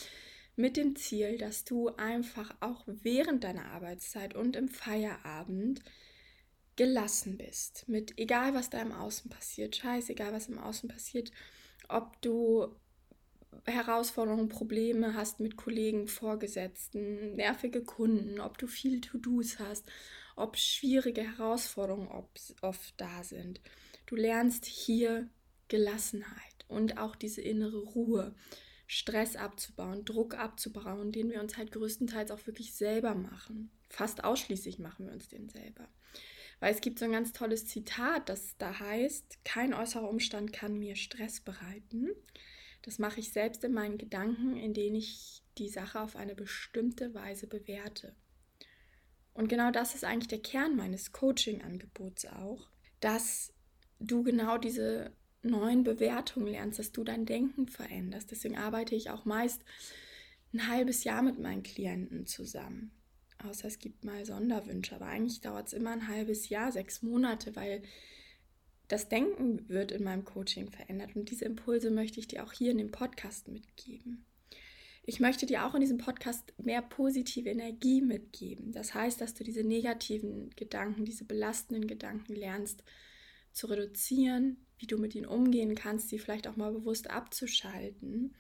mit 0.55 0.77
dem 0.77 0.95
Ziel, 0.95 1.37
dass 1.37 1.65
du 1.65 1.89
einfach 1.97 2.55
auch 2.61 2.83
während 2.85 3.43
deiner 3.43 3.65
Arbeitszeit 3.65 4.35
und 4.35 4.55
im 4.55 4.69
Feierabend 4.69 5.81
gelassen 6.75 7.37
bist. 7.37 7.87
Mit 7.87 8.17
egal, 8.17 8.53
was 8.53 8.69
da 8.69 8.81
im 8.81 8.91
Außen 8.91 9.29
passiert, 9.29 9.75
scheißegal, 9.75 10.33
was 10.33 10.47
im 10.47 10.59
Außen 10.59 10.89
passiert, 10.89 11.31
ob 11.87 12.21
du 12.21 12.75
Herausforderungen, 13.63 14.49
Probleme 14.49 15.13
hast 15.13 15.39
mit 15.39 15.55
Kollegen, 15.55 16.07
Vorgesetzten, 16.07 17.35
nervige 17.35 17.83
Kunden, 17.83 18.39
ob 18.39 18.57
du 18.57 18.67
viele 18.67 19.01
To-Dos 19.01 19.59
hast, 19.59 19.85
ob 20.35 20.57
schwierige 20.57 21.21
Herausforderungen 21.21 22.09
oft 22.61 22.93
da 22.97 23.23
sind. 23.23 23.61
Du 24.05 24.15
lernst 24.15 24.65
hier 24.65 25.29
Gelassenheit 25.67 26.65
und 26.67 26.97
auch 26.97 27.15
diese 27.15 27.41
innere 27.41 27.79
Ruhe, 27.79 28.35
Stress 28.87 29.35
abzubauen, 29.35 30.05
Druck 30.05 30.35
abzubauen, 30.37 31.11
den 31.11 31.31
wir 31.31 31.41
uns 31.41 31.57
halt 31.57 31.71
größtenteils 31.71 32.29
auch 32.29 32.45
wirklich 32.45 32.75
selber 32.75 33.15
machen. 33.15 33.71
Fast 33.89 34.23
ausschließlich 34.23 34.77
machen 34.77 35.07
wir 35.07 35.13
uns 35.13 35.27
den 35.27 35.49
selber. 35.49 35.87
Weil 36.59 36.73
es 36.73 36.81
gibt 36.81 36.99
so 36.99 37.05
ein 37.05 37.11
ganz 37.11 37.33
tolles 37.33 37.67
Zitat, 37.67 38.29
das 38.29 38.57
da 38.57 38.79
heißt, 38.79 39.43
kein 39.43 39.73
äußerer 39.73 40.09
Umstand 40.09 40.53
kann 40.53 40.79
mir 40.79 40.95
Stress 40.95 41.41
bereiten. 41.41 42.09
Das 42.81 42.99
mache 42.99 43.19
ich 43.19 43.31
selbst 43.31 43.63
in 43.63 43.73
meinen 43.73 43.97
Gedanken, 43.97 44.55
in 44.57 44.73
denen 44.73 44.95
ich 44.95 45.43
die 45.57 45.69
Sache 45.69 45.99
auf 45.99 46.15
eine 46.15 46.35
bestimmte 46.35 47.13
Weise 47.13 47.47
bewerte. 47.47 48.15
Und 49.33 49.49
genau 49.49 49.71
das 49.71 49.95
ist 49.95 50.05
eigentlich 50.05 50.29
der 50.29 50.41
Kern 50.41 50.75
meines 50.75 51.11
Coaching-Angebots 51.11 52.27
auch, 52.27 52.69
dass 52.99 53.53
du 53.99 54.23
genau 54.23 54.57
diese 54.57 55.11
neuen 55.41 55.83
Bewertungen 55.83 56.47
lernst, 56.47 56.79
dass 56.79 56.91
du 56.91 57.03
dein 57.03 57.25
Denken 57.25 57.67
veränderst. 57.67 58.31
Deswegen 58.31 58.57
arbeite 58.57 58.95
ich 58.95 59.09
auch 59.09 59.25
meist 59.25 59.63
ein 60.53 60.67
halbes 60.67 61.03
Jahr 61.03 61.21
mit 61.21 61.37
meinen 61.39 61.63
Klienten 61.63 62.25
zusammen. 62.25 62.91
Außer 63.49 63.67
es 63.67 63.79
gibt 63.79 64.03
mal 64.03 64.25
Sonderwünsche, 64.25 64.95
aber 64.95 65.07
eigentlich 65.07 65.41
dauert 65.41 65.67
es 65.67 65.73
immer 65.73 65.91
ein 65.91 66.07
halbes 66.07 66.49
Jahr, 66.49 66.71
sechs 66.71 67.01
Monate, 67.01 67.55
weil 67.55 67.81
das 68.87 69.09
Denken 69.09 69.67
wird 69.67 69.91
in 69.91 70.03
meinem 70.03 70.25
Coaching 70.25 70.69
verändert 70.69 71.15
und 71.15 71.31
diese 71.31 71.45
Impulse 71.45 71.89
möchte 71.89 72.19
ich 72.19 72.27
dir 72.27 72.43
auch 72.43 72.53
hier 72.53 72.71
in 72.71 72.77
dem 72.77 72.91
Podcast 72.91 73.47
mitgeben. 73.47 74.25
Ich 75.07 75.19
möchte 75.19 75.45
dir 75.45 75.65
auch 75.65 75.75
in 75.75 75.81
diesem 75.81 75.99
Podcast 75.99 76.53
mehr 76.57 76.81
positive 76.81 77.49
Energie 77.49 78.01
mitgeben. 78.01 78.71
Das 78.71 78.95
heißt, 78.95 79.21
dass 79.21 79.35
du 79.35 79.43
diese 79.43 79.63
negativen 79.63 80.49
Gedanken, 80.55 81.05
diese 81.05 81.25
belastenden 81.25 81.87
Gedanken 81.87 82.33
lernst 82.33 82.83
zu 83.51 83.67
reduzieren, 83.67 84.57
wie 84.79 84.87
du 84.87 84.97
mit 84.97 85.13
ihnen 85.13 85.27
umgehen 85.27 85.75
kannst, 85.75 86.09
sie 86.09 86.17
vielleicht 86.17 86.47
auch 86.47 86.55
mal 86.55 86.71
bewusst 86.71 87.09
abzuschalten, 87.09 88.35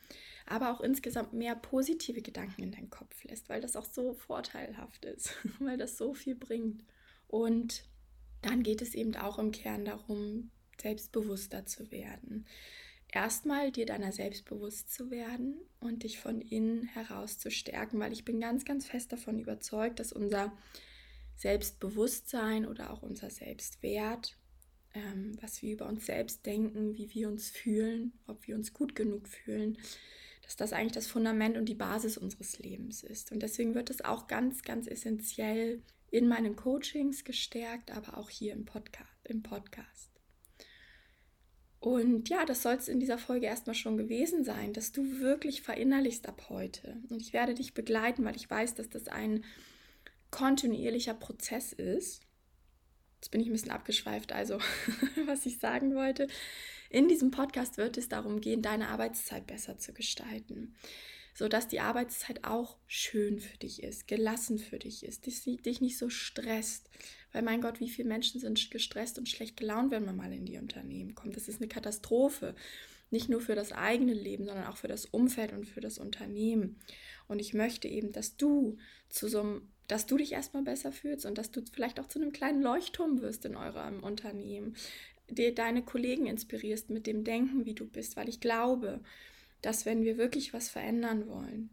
aber 0.45 0.71
auch 0.71 0.81
insgesamt 0.81 1.33
mehr 1.33 1.55
positive 1.55 2.21
Gedanken 2.21 2.63
in 2.63 2.71
deinen 2.71 2.89
Kopf 2.89 3.23
lässt, 3.23 3.49
weil 3.49 3.61
das 3.61 3.75
auch 3.75 3.85
so 3.85 4.13
vorteilhaft 4.13 5.05
ist, 5.05 5.33
weil 5.59 5.77
das 5.77 5.97
so 5.97 6.13
viel 6.13 6.35
bringt. 6.35 6.83
Und 7.27 7.83
dann 8.41 8.63
geht 8.63 8.81
es 8.81 8.93
eben 8.93 9.15
auch 9.15 9.39
im 9.39 9.51
Kern 9.51 9.85
darum, 9.85 10.51
selbstbewusster 10.79 11.65
zu 11.65 11.89
werden 11.91 12.45
erstmal 13.15 13.71
dir 13.71 13.85
deiner 13.85 14.11
selbst 14.11 14.45
bewusst 14.45 14.93
zu 14.93 15.09
werden 15.09 15.55
und 15.79 16.03
dich 16.03 16.19
von 16.19 16.41
innen 16.41 16.83
heraus 16.83 17.39
zu 17.39 17.49
stärken, 17.49 17.99
weil 17.99 18.11
ich 18.11 18.25
bin 18.25 18.39
ganz, 18.39 18.65
ganz 18.65 18.85
fest 18.87 19.11
davon 19.11 19.39
überzeugt, 19.39 19.99
dass 19.99 20.11
unser 20.11 20.55
Selbstbewusstsein 21.37 22.65
oder 22.65 22.91
auch 22.91 23.01
unser 23.01 23.29
Selbstwert, 23.29 24.37
ähm, 24.93 25.37
was 25.41 25.61
wir 25.61 25.73
über 25.73 25.87
uns 25.87 26.05
selbst 26.05 26.45
denken, 26.45 26.95
wie 26.95 27.13
wir 27.13 27.29
uns 27.29 27.49
fühlen, 27.49 28.13
ob 28.27 28.47
wir 28.47 28.55
uns 28.55 28.73
gut 28.73 28.95
genug 28.95 29.27
fühlen, 29.27 29.77
dass 30.45 30.55
das 30.55 30.73
eigentlich 30.73 30.93
das 30.93 31.07
Fundament 31.07 31.57
und 31.57 31.65
die 31.65 31.75
Basis 31.75 32.17
unseres 32.17 32.59
Lebens 32.59 33.03
ist. 33.03 33.31
Und 33.31 33.41
deswegen 33.41 33.73
wird 33.73 33.89
es 33.89 34.05
auch 34.05 34.27
ganz, 34.27 34.61
ganz 34.61 34.87
essentiell 34.87 35.81
in 36.11 36.27
meinen 36.27 36.55
Coachings 36.55 37.23
gestärkt, 37.23 37.91
aber 37.91 38.17
auch 38.17 38.29
hier 38.29 38.53
im 38.53 38.65
Podcast. 38.65 39.09
Im 39.23 39.41
Podcast. 39.41 40.11
Und 41.79 42.29
ja, 42.29 42.45
das 42.45 42.63
soll 42.63 42.75
es 42.75 42.87
in 42.87 42.99
dieser 42.99 43.17
Folge 43.17 43.47
erstmal 43.47 43.75
schon 43.75 43.97
gewesen 43.97 44.43
sein, 44.43 44.73
dass 44.73 44.91
du 44.91 45.19
wirklich 45.19 45.61
verinnerlichst 45.61 46.27
ab 46.27 46.49
heute. 46.49 46.97
Und 47.09 47.21
ich 47.21 47.33
werde 47.33 47.53
dich 47.53 47.73
begleiten, 47.73 48.23
weil 48.23 48.35
ich 48.35 48.49
weiß, 48.49 48.75
dass 48.75 48.89
das 48.89 49.07
ein 49.07 49.43
kontinuierlicher 50.31 51.13
Prozess 51.13 51.73
ist. 51.73 52.21
Jetzt 53.15 53.31
bin 53.31 53.41
ich 53.41 53.47
ein 53.47 53.53
bisschen 53.53 53.71
abgeschweift, 53.71 54.31
also 54.31 54.59
was 55.25 55.45
ich 55.45 55.59
sagen 55.59 55.95
wollte. 55.95 56.27
In 56.89 57.07
diesem 57.07 57.31
Podcast 57.31 57.77
wird 57.77 57.97
es 57.97 58.09
darum 58.09 58.41
gehen, 58.41 58.61
deine 58.61 58.89
Arbeitszeit 58.89 59.47
besser 59.47 59.77
zu 59.77 59.93
gestalten 59.93 60.75
sodass 61.35 61.67
die 61.67 61.81
Arbeitszeit 61.81 62.45
auch 62.45 62.77
schön 62.87 63.39
für 63.39 63.57
dich 63.57 63.83
ist, 63.83 64.07
gelassen 64.07 64.57
für 64.57 64.79
dich 64.79 65.03
ist, 65.05 65.25
dich 65.25 65.81
nicht 65.81 65.97
so 65.97 66.09
stresst. 66.09 66.89
Weil 67.33 67.41
mein 67.41 67.59
Gott, 67.59 67.81
wie 67.81 67.89
viele 67.89 68.07
Menschen 68.07 68.39
sind 68.39 68.71
gestresst 68.71 69.19
und 69.19 69.27
schlecht 69.27 69.57
gelaunt, 69.57 69.91
wenn 69.91 70.05
man 70.05 70.15
mal 70.15 70.31
in 70.31 70.45
die 70.45 70.57
Unternehmen 70.57 71.13
kommt. 71.13 71.35
Das 71.35 71.49
ist 71.49 71.61
eine 71.61 71.67
Katastrophe. 71.67 72.55
Nicht 73.11 73.27
nur 73.27 73.41
für 73.41 73.53
das 73.53 73.73
eigene 73.73 74.13
Leben, 74.13 74.45
sondern 74.45 74.65
auch 74.67 74.77
für 74.77 74.87
das 74.87 75.05
Umfeld 75.05 75.51
und 75.51 75.65
für 75.65 75.81
das 75.81 75.97
Unternehmen. 75.97 76.79
Und 77.27 77.39
ich 77.39 77.53
möchte 77.53 77.89
eben, 77.89 78.13
dass 78.13 78.37
du 78.37 78.77
zu 79.09 79.27
so 79.27 79.41
einem 79.41 79.71
dass 79.87 80.07
du 80.07 80.17
dich 80.17 80.31
erstmal 80.31 80.63
besser 80.63 80.91
fühlst 80.91 81.27
und 81.27 81.37
dass 81.37 81.51
du 81.51 81.61
vielleicht 81.71 81.99
auch 81.99 82.07
zu 82.07 82.19
einem 82.19 82.31
kleinen 82.31 82.63
Leuchtturm 82.63 83.21
wirst 83.21 83.45
in 83.45 83.55
eurem 83.55 84.01
Unternehmen, 84.01 84.75
dir 85.29 85.53
deine 85.53 85.83
Kollegen 85.83 86.27
inspirierst 86.27 86.89
mit 86.89 87.07
dem 87.07 87.23
Denken, 87.23 87.65
wie 87.65 87.73
du 87.73 87.87
bist, 87.87 88.15
weil 88.15 88.29
ich 88.29 88.39
glaube, 88.39 89.01
dass 89.61 89.85
wenn 89.85 90.03
wir 90.03 90.17
wirklich 90.17 90.53
was 90.53 90.69
verändern 90.69 91.27
wollen, 91.27 91.69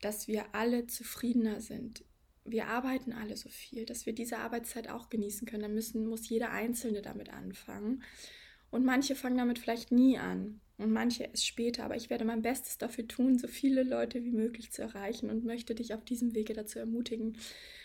dass 0.00 0.28
wir 0.28 0.54
alle 0.54 0.86
zufriedener 0.86 1.60
sind. 1.60 2.04
Wir 2.44 2.68
arbeiten 2.68 3.12
alle 3.12 3.36
so 3.36 3.48
viel, 3.50 3.84
dass 3.84 4.06
wir 4.06 4.14
diese 4.14 4.38
Arbeitszeit 4.38 4.88
auch 4.88 5.10
genießen 5.10 5.46
können. 5.46 5.62
Dann 5.62 5.74
müssen, 5.74 6.06
muss 6.06 6.28
jeder 6.28 6.50
Einzelne 6.50 7.02
damit 7.02 7.28
anfangen. 7.28 8.02
Und 8.70 8.84
manche 8.84 9.16
fangen 9.16 9.38
damit 9.38 9.58
vielleicht 9.58 9.90
nie 9.90 10.18
an 10.18 10.60
und 10.78 10.92
manche 10.92 11.24
erst 11.24 11.46
später. 11.46 11.84
Aber 11.84 11.96
ich 11.96 12.08
werde 12.08 12.24
mein 12.24 12.42
Bestes 12.42 12.78
dafür 12.78 13.06
tun, 13.06 13.38
so 13.38 13.48
viele 13.48 13.82
Leute 13.82 14.24
wie 14.24 14.32
möglich 14.32 14.70
zu 14.70 14.82
erreichen 14.82 15.28
und 15.28 15.44
möchte 15.44 15.74
dich 15.74 15.92
auf 15.92 16.04
diesem 16.04 16.34
Wege 16.34 16.54
dazu 16.54 16.78
ermutigen, 16.78 17.36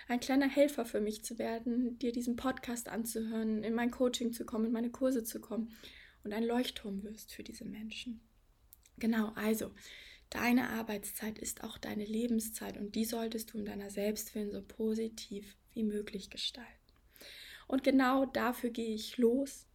ein 0.08 0.20
kleiner 0.20 0.48
Helfer 0.48 0.86
für 0.86 1.02
mich 1.02 1.24
zu 1.24 1.40
werden, 1.40 1.98
dir 1.98 2.12
diesen 2.12 2.36
Podcast 2.36 2.90
anzuhören, 2.90 3.64
in 3.64 3.74
mein 3.74 3.92
Coaching 3.92 4.32
zu 4.32 4.46
kommen, 4.46 4.66
in 4.66 4.72
meine 4.72 4.92
Kurse 4.92 5.24
zu 5.24 5.42
kommen 5.42 5.74
und 6.24 6.34
ein 6.34 6.44
Leuchtturm 6.44 7.04
wirst 7.04 7.34
für 7.34 7.44
diese 7.44 7.66
Menschen. 7.66 8.22
Genau, 8.98 9.32
also 9.36 9.72
deine 10.30 10.70
Arbeitszeit 10.70 11.40
ist 11.40 11.64
auch 11.64 11.78
deine 11.78 12.06
Lebenszeit 12.06 12.78
und 12.78 12.96
die 12.96 13.06
solltest 13.06 13.54
du 13.54 13.58
in 13.58 13.66
deiner 13.66 13.90
Selbstwillen 13.90 14.52
so 14.52 14.62
positiv 14.62 15.56
wie 15.74 15.84
möglich 15.84 16.30
gestalten. 16.30 16.70
Und 17.68 17.84
genau 17.84 18.26
dafür 18.26 18.70
gehe 18.70 18.94
ich 18.94 19.18
los 19.18 19.66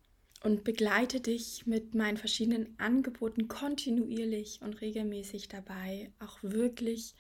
und 0.42 0.64
begleite 0.64 1.20
dich 1.20 1.66
mit 1.66 1.94
meinen 1.94 2.16
verschiedenen 2.16 2.75
Angeboten 2.78 3.49
kontinuierlich 3.49 4.61
und 4.62 4.80
regelmäßig 4.80 5.49
dabei, 5.49 6.12
auch 6.18 6.38
wirklich 6.42 7.14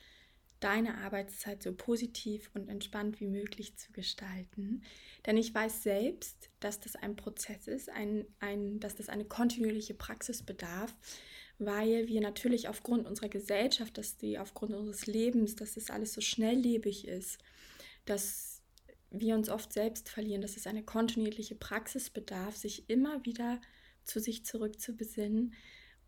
deine 0.60 0.98
Arbeitszeit 0.98 1.62
so 1.62 1.72
positiv 1.72 2.50
und 2.54 2.68
entspannt 2.68 3.20
wie 3.20 3.26
möglich 3.26 3.76
zu 3.76 3.92
gestalten. 3.92 4.82
Denn 5.26 5.36
ich 5.36 5.54
weiß 5.54 5.82
selbst, 5.82 6.50
dass 6.60 6.80
das 6.80 6.96
ein 6.96 7.16
Prozess 7.16 7.66
ist, 7.66 7.88
ein, 7.88 8.26
ein, 8.40 8.78
dass 8.78 8.94
das 8.94 9.08
eine 9.08 9.24
kontinuierliche 9.24 9.94
Praxis 9.94 10.42
bedarf, 10.42 10.94
weil 11.58 12.08
wir 12.08 12.20
natürlich 12.20 12.68
aufgrund 12.68 13.06
unserer 13.06 13.28
Gesellschaft, 13.28 13.96
dass 13.98 14.16
die 14.16 14.38
aufgrund 14.38 14.74
unseres 14.74 15.06
Lebens, 15.06 15.56
dass 15.56 15.74
das 15.74 15.90
alles 15.90 16.12
so 16.12 16.20
schnelllebig 16.20 17.08
ist, 17.08 17.38
dass 18.04 18.49
wir 19.10 19.34
uns 19.34 19.48
oft 19.48 19.72
selbst 19.72 20.08
verlieren, 20.08 20.42
dass 20.42 20.56
es 20.56 20.66
eine 20.66 20.82
kontinuierliche 20.82 21.56
Praxis 21.56 22.10
bedarf, 22.10 22.56
sich 22.56 22.88
immer 22.88 23.24
wieder 23.24 23.60
zu 24.04 24.20
sich 24.20 24.44
zurückzubesinnen 24.44 25.54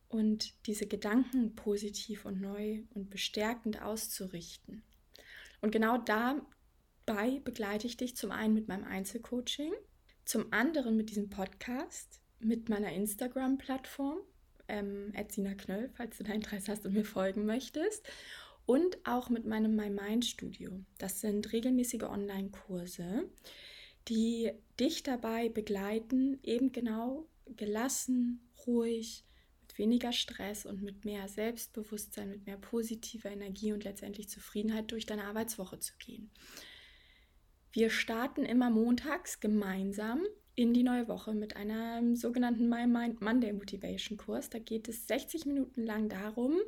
und 0.08 0.54
diese 0.66 0.86
Gedanken 0.86 1.54
positiv 1.54 2.24
und 2.24 2.40
neu 2.40 2.82
und 2.94 3.10
bestärkend 3.10 3.82
auszurichten. 3.82 4.82
Und 5.60 5.70
genau 5.70 5.98
dabei 5.98 7.40
begleite 7.44 7.86
ich 7.86 7.96
dich 7.96 8.16
zum 8.16 8.30
einen 8.30 8.54
mit 8.54 8.68
meinem 8.68 8.84
Einzelcoaching, 8.84 9.72
zum 10.24 10.52
anderen 10.52 10.96
mit 10.96 11.10
diesem 11.10 11.30
Podcast, 11.30 12.20
mit 12.40 12.68
meiner 12.68 12.92
Instagram-Plattform 12.92 14.18
ähm, 14.68 15.12
Knöll, 15.58 15.90
falls 15.94 16.18
du 16.18 16.24
da 16.24 16.32
Interesse 16.32 16.72
hast 16.72 16.86
und 16.86 16.94
mir 16.94 17.04
folgen 17.04 17.46
möchtest. 17.46 18.06
Und 18.66 18.98
auch 19.04 19.28
mit 19.28 19.44
meinem 19.44 19.74
My 19.74 19.90
Mind 19.90 20.24
Studio. 20.24 20.70
Das 20.98 21.20
sind 21.20 21.52
regelmäßige 21.52 22.04
Online-Kurse, 22.04 23.28
die 24.08 24.52
dich 24.78 25.02
dabei 25.02 25.48
begleiten, 25.48 26.38
eben 26.42 26.72
genau 26.72 27.26
gelassen, 27.56 28.40
ruhig, 28.66 29.24
mit 29.62 29.78
weniger 29.78 30.12
Stress 30.12 30.66
und 30.66 30.82
mit 30.82 31.04
mehr 31.04 31.28
Selbstbewusstsein, 31.28 32.30
mit 32.30 32.46
mehr 32.46 32.56
positiver 32.56 33.30
Energie 33.30 33.72
und 33.72 33.84
letztendlich 33.84 34.28
Zufriedenheit 34.28 34.90
durch 34.92 35.06
deine 35.06 35.24
Arbeitswoche 35.24 35.78
zu 35.78 35.94
gehen. 35.98 36.30
Wir 37.72 37.88
starten 37.88 38.44
immer 38.44 38.70
montags 38.70 39.40
gemeinsam 39.40 40.22
in 40.54 40.74
die 40.74 40.82
neue 40.82 41.08
Woche 41.08 41.32
mit 41.32 41.56
einem 41.56 42.16
sogenannten 42.16 42.68
My 42.68 42.86
Mind 42.86 43.22
Monday 43.22 43.52
Motivation 43.52 44.18
Kurs. 44.18 44.50
Da 44.50 44.58
geht 44.58 44.88
es 44.88 45.06
60 45.06 45.46
Minuten 45.46 45.84
lang 45.84 46.10
darum, 46.10 46.58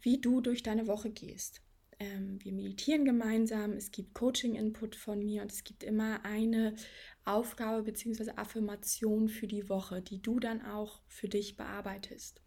wie 0.00 0.20
du 0.20 0.40
durch 0.40 0.62
deine 0.62 0.86
Woche 0.86 1.10
gehst. 1.10 1.62
Ähm, 2.00 2.38
wir 2.42 2.52
meditieren 2.52 3.04
gemeinsam, 3.04 3.72
es 3.72 3.90
gibt 3.90 4.14
Coaching-Input 4.14 4.94
von 4.94 5.24
mir 5.24 5.42
und 5.42 5.50
es 5.50 5.64
gibt 5.64 5.82
immer 5.82 6.24
eine 6.24 6.76
Aufgabe 7.24 7.82
bzw. 7.82 8.32
Affirmation 8.36 9.28
für 9.28 9.48
die 9.48 9.68
Woche, 9.68 10.00
die 10.00 10.22
du 10.22 10.38
dann 10.38 10.64
auch 10.64 11.00
für 11.08 11.28
dich 11.28 11.56
bearbeitest 11.56 12.40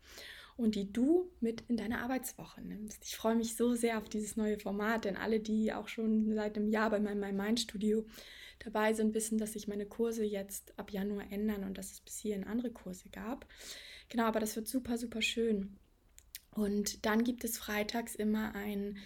und 0.55 0.75
die 0.75 0.91
du 0.91 1.29
mit 1.41 1.63
in 1.67 1.77
deine 1.77 1.99
Arbeitswoche 1.99 2.61
nimmst. 2.61 3.03
Ich 3.03 3.15
freue 3.15 3.35
mich 3.35 3.55
so 3.55 3.73
sehr 3.73 3.97
auf 3.97 4.07
dieses 4.07 4.37
neue 4.37 4.59
Format, 4.59 5.05
denn 5.05 5.17
alle, 5.17 5.39
die 5.39 5.73
auch 5.73 5.87
schon 5.87 6.33
seit 6.33 6.55
einem 6.55 6.69
Jahr 6.69 6.89
bei 6.89 6.99
meinem 6.99 7.35
Mind 7.35 7.59
Studio 7.59 8.05
dabei 8.59 8.93
sind, 8.93 9.13
wissen, 9.13 9.37
dass 9.37 9.53
sich 9.53 9.67
meine 9.67 9.85
Kurse 9.85 10.23
jetzt 10.23 10.77
ab 10.77 10.91
Januar 10.91 11.31
ändern 11.31 11.63
und 11.63 11.77
dass 11.77 11.91
es 11.91 12.01
bis 12.01 12.19
hierhin 12.19 12.43
andere 12.43 12.71
Kurse 12.71 13.09
gab. 13.09 13.47
Genau, 14.09 14.25
aber 14.25 14.39
das 14.39 14.55
wird 14.55 14.67
super, 14.67 14.97
super 14.97 15.21
schön. 15.21 15.77
Und 16.53 17.05
dann 17.05 17.23
gibt 17.23 17.43
es 17.43 17.57
freitags 17.57 18.15
immer 18.15 18.53
ein 18.55 18.97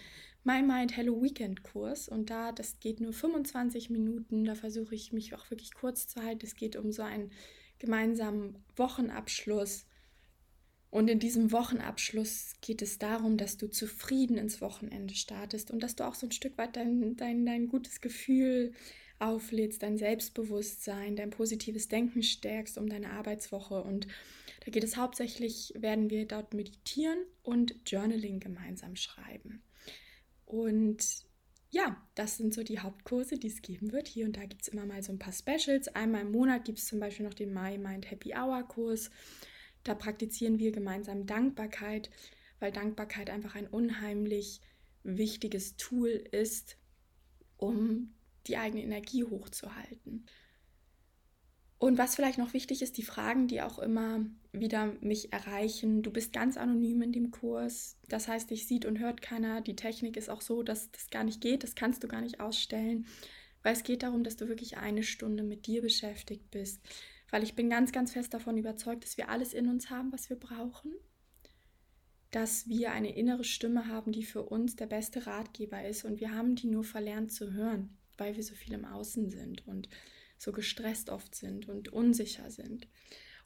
My 0.42 0.62
Mind 0.62 0.96
Hello 0.96 1.22
Weekend 1.22 1.62
Kurs 1.64 2.08
und 2.08 2.30
da, 2.30 2.52
das 2.52 2.78
geht 2.78 3.00
nur 3.00 3.12
25 3.12 3.90
Minuten, 3.90 4.44
da 4.44 4.54
versuche 4.54 4.94
ich 4.94 5.12
mich 5.12 5.34
auch 5.34 5.50
wirklich 5.50 5.74
kurz 5.74 6.06
zu 6.06 6.22
halten. 6.22 6.46
Es 6.46 6.54
geht 6.54 6.76
um 6.76 6.92
so 6.92 7.02
einen 7.02 7.32
gemeinsamen 7.78 8.64
Wochenabschluss. 8.76 9.86
Und 10.90 11.08
in 11.08 11.18
diesem 11.18 11.52
Wochenabschluss 11.52 12.54
geht 12.60 12.80
es 12.80 12.98
darum, 12.98 13.36
dass 13.36 13.56
du 13.56 13.68
zufrieden 13.68 14.38
ins 14.38 14.60
Wochenende 14.60 15.14
startest 15.14 15.70
und 15.70 15.82
dass 15.82 15.96
du 15.96 16.06
auch 16.06 16.14
so 16.14 16.26
ein 16.26 16.32
Stück 16.32 16.56
weit 16.58 16.76
dein, 16.76 17.16
dein, 17.16 17.44
dein 17.44 17.68
gutes 17.68 18.00
Gefühl 18.00 18.72
auflädst, 19.18 19.82
dein 19.82 19.98
Selbstbewusstsein, 19.98 21.16
dein 21.16 21.30
positives 21.30 21.88
Denken 21.88 22.22
stärkst 22.22 22.78
um 22.78 22.88
deine 22.88 23.10
Arbeitswoche. 23.10 23.82
Und 23.82 24.06
da 24.64 24.70
geht 24.70 24.84
es 24.84 24.96
hauptsächlich, 24.96 25.72
werden 25.76 26.10
wir 26.10 26.26
dort 26.26 26.54
meditieren 26.54 27.18
und 27.42 27.74
Journaling 27.86 28.40
gemeinsam 28.40 28.96
schreiben. 28.96 29.62
Und 30.44 31.24
ja, 31.70 32.00
das 32.14 32.36
sind 32.36 32.54
so 32.54 32.62
die 32.62 32.78
Hauptkurse, 32.78 33.38
die 33.38 33.48
es 33.48 33.62
geben 33.62 33.92
wird. 33.92 34.08
Hier 34.08 34.26
und 34.26 34.36
da 34.36 34.44
gibt 34.44 34.62
es 34.62 34.68
immer 34.68 34.86
mal 34.86 35.02
so 35.02 35.12
ein 35.12 35.18
paar 35.18 35.32
Specials. 35.32 35.88
Einmal 35.88 36.22
im 36.22 36.32
Monat 36.32 36.64
gibt 36.64 36.78
es 36.78 36.86
zum 36.86 37.00
Beispiel 37.00 37.26
noch 37.26 37.34
den 37.34 37.52
My 37.52 37.76
Mind 37.76 38.10
Happy 38.10 38.34
Hour 38.34 38.62
Kurs. 38.62 39.10
Da 39.84 39.94
praktizieren 39.94 40.58
wir 40.58 40.72
gemeinsam 40.72 41.26
Dankbarkeit, 41.26 42.10
weil 42.60 42.72
Dankbarkeit 42.72 43.30
einfach 43.30 43.54
ein 43.54 43.66
unheimlich 43.66 44.60
wichtiges 45.02 45.76
Tool 45.76 46.08
ist, 46.08 46.76
um 47.56 48.15
die 48.48 48.56
eigene 48.56 48.82
Energie 48.82 49.24
hochzuhalten. 49.24 50.26
Und 51.78 51.98
was 51.98 52.14
vielleicht 52.14 52.38
noch 52.38 52.54
wichtig 52.54 52.80
ist, 52.80 52.96
die 52.96 53.02
Fragen, 53.02 53.48
die 53.48 53.60
auch 53.60 53.78
immer 53.78 54.24
wieder 54.52 54.94
mich 55.02 55.32
erreichen. 55.32 56.02
Du 56.02 56.10
bist 56.10 56.32
ganz 56.32 56.56
anonym 56.56 57.02
in 57.02 57.12
dem 57.12 57.30
Kurs. 57.30 57.98
Das 58.08 58.28
heißt, 58.28 58.50
dich 58.50 58.66
sieht 58.66 58.86
und 58.86 58.98
hört 58.98 59.20
keiner. 59.20 59.60
Die 59.60 59.76
Technik 59.76 60.16
ist 60.16 60.30
auch 60.30 60.40
so, 60.40 60.62
dass 60.62 60.90
das 60.90 61.10
gar 61.10 61.22
nicht 61.22 61.42
geht. 61.42 61.62
Das 61.62 61.74
kannst 61.74 62.02
du 62.02 62.08
gar 62.08 62.22
nicht 62.22 62.40
ausstellen. 62.40 63.06
Weil 63.62 63.74
es 63.74 63.82
geht 63.82 64.02
darum, 64.02 64.24
dass 64.24 64.36
du 64.36 64.48
wirklich 64.48 64.78
eine 64.78 65.02
Stunde 65.02 65.42
mit 65.42 65.66
dir 65.66 65.82
beschäftigt 65.82 66.50
bist. 66.50 66.80
Weil 67.30 67.42
ich 67.42 67.54
bin 67.54 67.68
ganz, 67.68 67.92
ganz 67.92 68.12
fest 68.12 68.32
davon 68.32 68.56
überzeugt, 68.56 69.04
dass 69.04 69.18
wir 69.18 69.28
alles 69.28 69.52
in 69.52 69.68
uns 69.68 69.90
haben, 69.90 70.12
was 70.12 70.30
wir 70.30 70.38
brauchen. 70.38 70.94
Dass 72.30 72.68
wir 72.68 72.92
eine 72.92 73.14
innere 73.14 73.44
Stimme 73.44 73.86
haben, 73.86 74.12
die 74.12 74.24
für 74.24 74.44
uns 74.44 74.76
der 74.76 74.86
beste 74.86 75.26
Ratgeber 75.26 75.86
ist. 75.86 76.06
Und 76.06 76.20
wir 76.20 76.32
haben 76.32 76.54
die 76.54 76.68
nur 76.68 76.84
verlernt 76.84 77.32
zu 77.32 77.52
hören, 77.52 77.98
weil 78.18 78.36
wir 78.36 78.42
so 78.42 78.54
viel 78.54 78.74
im 78.74 78.84
Außen 78.84 79.30
sind 79.30 79.66
und 79.66 79.88
so 80.38 80.52
gestresst 80.52 81.10
oft 81.10 81.34
sind 81.34 81.68
und 81.68 81.92
unsicher 81.92 82.50
sind. 82.50 82.88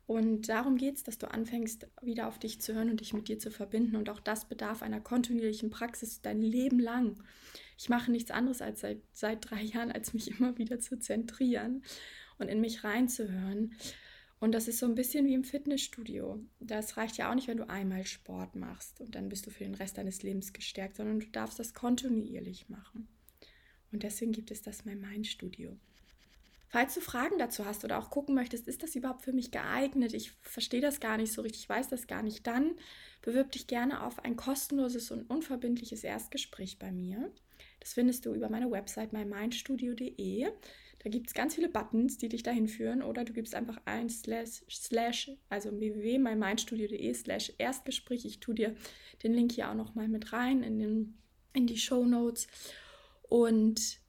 Und 0.06 0.48
darum 0.48 0.76
geht 0.76 0.96
es, 0.96 1.04
dass 1.04 1.18
du 1.18 1.30
anfängst, 1.30 1.86
wieder 2.02 2.26
auf 2.26 2.40
dich 2.40 2.60
zu 2.60 2.74
hören 2.74 2.90
und 2.90 3.00
dich 3.00 3.12
mit 3.12 3.28
dir 3.28 3.38
zu 3.38 3.52
verbinden. 3.52 3.94
Und 3.94 4.10
auch 4.10 4.18
das 4.18 4.48
bedarf 4.48 4.82
einer 4.82 5.00
kontinuierlichen 5.00 5.70
Praxis 5.70 6.20
dein 6.20 6.42
Leben 6.42 6.80
lang. 6.80 7.22
Ich 7.78 7.88
mache 7.88 8.10
nichts 8.10 8.32
anderes 8.32 8.60
als 8.60 8.80
seit, 8.80 9.02
seit 9.12 9.48
drei 9.48 9.62
Jahren, 9.62 9.92
als 9.92 10.12
mich 10.12 10.28
immer 10.36 10.58
wieder 10.58 10.80
zu 10.80 10.98
zentrieren 10.98 11.84
und 12.38 12.48
in 12.48 12.60
mich 12.60 12.82
reinzuhören. 12.82 13.76
Und 14.40 14.52
das 14.52 14.66
ist 14.66 14.78
so 14.78 14.86
ein 14.86 14.96
bisschen 14.96 15.26
wie 15.26 15.34
im 15.34 15.44
Fitnessstudio. 15.44 16.44
Das 16.58 16.96
reicht 16.96 17.16
ja 17.18 17.30
auch 17.30 17.34
nicht, 17.36 17.46
wenn 17.46 17.58
du 17.58 17.68
einmal 17.68 18.04
Sport 18.04 18.56
machst 18.56 19.00
und 19.00 19.14
dann 19.14 19.28
bist 19.28 19.46
du 19.46 19.50
für 19.50 19.64
den 19.64 19.74
Rest 19.74 19.96
deines 19.96 20.24
Lebens 20.24 20.52
gestärkt, 20.52 20.96
sondern 20.96 21.20
du 21.20 21.26
darfst 21.26 21.60
das 21.60 21.72
kontinuierlich 21.72 22.68
machen. 22.68 23.06
Und 23.92 24.02
deswegen 24.02 24.32
gibt 24.32 24.50
es 24.50 24.62
das 24.62 24.84
mein 24.84 25.00
Mind 25.00 25.26
Studio. 25.26 25.76
Falls 26.68 26.94
du 26.94 27.00
Fragen 27.00 27.36
dazu 27.36 27.64
hast 27.64 27.84
oder 27.84 27.98
auch 27.98 28.10
gucken 28.10 28.36
möchtest, 28.36 28.68
ist 28.68 28.84
das 28.84 28.94
überhaupt 28.94 29.22
für 29.22 29.32
mich 29.32 29.50
geeignet? 29.50 30.14
Ich 30.14 30.30
verstehe 30.42 30.80
das 30.80 31.00
gar 31.00 31.16
nicht 31.16 31.32
so 31.32 31.42
richtig, 31.42 31.62
ich 31.62 31.68
weiß 31.68 31.88
das 31.88 32.06
gar 32.06 32.22
nicht. 32.22 32.46
Dann 32.46 32.76
bewirb 33.22 33.50
dich 33.50 33.66
gerne 33.66 34.04
auf 34.04 34.24
ein 34.24 34.36
kostenloses 34.36 35.10
und 35.10 35.28
unverbindliches 35.28 36.04
Erstgespräch 36.04 36.78
bei 36.78 36.92
mir. 36.92 37.32
Das 37.80 37.94
findest 37.94 38.24
du 38.24 38.34
über 38.34 38.48
meine 38.48 38.70
Website 38.70 39.12
mymindstudio.de. 39.12 40.48
Da 41.02 41.08
gibt 41.08 41.28
es 41.28 41.34
ganz 41.34 41.56
viele 41.56 41.68
Buttons, 41.68 42.18
die 42.18 42.28
dich 42.28 42.44
dahin 42.44 42.68
führen. 42.68 43.02
Oder 43.02 43.24
du 43.24 43.32
gibst 43.32 43.56
einfach 43.56 43.80
ein 43.86 44.08
slash, 44.08 44.62
slash 44.70 45.32
also 45.48 45.76
www.mymindstudio.de 45.76 47.14
slash 47.14 47.52
Erstgespräch. 47.58 48.24
Ich 48.26 48.38
tue 48.38 48.54
dir 48.54 48.76
den 49.24 49.32
Link 49.32 49.52
hier 49.52 49.70
auch 49.70 49.74
nochmal 49.74 50.08
mit 50.08 50.32
rein 50.32 50.62
in, 50.62 50.78
den, 50.78 51.18
in 51.52 51.66
die 51.66 51.78
Show 51.78 52.04
Notes. 52.04 52.46
Und 53.30 54.00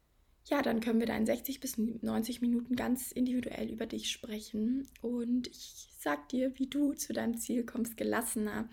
ja, 0.45 0.63
dann 0.63 0.81
können 0.81 0.99
wir 0.99 1.05
da 1.05 1.15
in 1.15 1.27
60 1.27 1.59
bis 1.59 1.77
90 1.77 2.41
Minuten 2.41 2.75
ganz 2.75 3.11
individuell 3.11 3.69
über 3.69 3.85
dich 3.85 4.09
sprechen 4.09 4.89
und 5.01 5.47
ich 5.47 5.93
sag 5.99 6.27
dir, 6.29 6.57
wie 6.57 6.67
du 6.67 6.93
zu 6.93 7.13
deinem 7.13 7.37
Ziel 7.37 7.63
kommst, 7.63 7.95
gelassener 7.95 8.67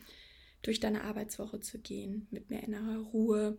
durch 0.62 0.80
deine 0.80 1.04
Arbeitswoche 1.04 1.60
zu 1.60 1.78
gehen, 1.78 2.26
mit 2.30 2.48
mehr 2.48 2.62
innerer 2.62 2.98
Ruhe 2.98 3.58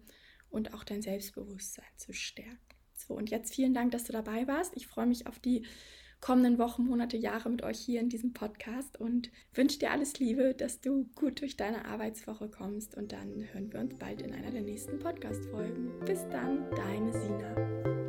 und 0.50 0.74
auch 0.74 0.84
dein 0.84 1.04
Selbstbewusstsein 1.04 1.86
zu 1.96 2.12
stärken. 2.12 2.58
So, 2.96 3.14
und 3.14 3.30
jetzt 3.30 3.54
vielen 3.54 3.76
Dank, 3.76 3.92
dass 3.92 4.06
du 4.06 4.12
dabei 4.12 4.48
warst. 4.48 4.76
Ich 4.76 4.88
freue 4.88 5.06
mich 5.06 5.28
auf 5.28 5.38
die 5.38 5.66
kommenden 6.22 6.58
Wochen, 6.58 6.86
Monate, 6.86 7.18
Jahre 7.18 7.50
mit 7.50 7.64
euch 7.64 7.80
hier 7.80 8.02
in 8.02 8.10
diesem 8.10 8.34
Podcast 8.34 9.00
und 9.00 9.32
wünsche 9.54 9.80
dir 9.80 9.92
alles 9.92 10.20
Liebe, 10.20 10.54
dass 10.54 10.82
du 10.82 11.10
gut 11.16 11.42
durch 11.42 11.58
deine 11.58 11.86
Arbeitswoche 11.86 12.50
kommst 12.50 12.96
und 12.96 13.12
dann 13.12 13.46
hören 13.52 13.72
wir 13.72 13.80
uns 13.80 13.96
bald 13.98 14.22
in 14.22 14.34
einer 14.34 14.52
der 14.52 14.62
nächsten 14.62 15.00
Podcast-Folgen. 15.00 15.92
Bis 16.06 16.28
dann, 16.30 16.70
deine 16.72 17.14
Sina. 17.14 18.09